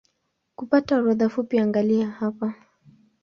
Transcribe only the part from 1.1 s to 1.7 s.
fupi